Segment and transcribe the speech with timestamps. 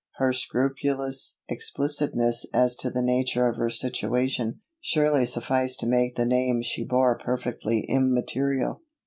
[0.15, 6.25] Her scrupulous explicitness as to the nature of her situation, surely sufficed to make the
[6.25, 8.81] name she bore perfectly immaterial.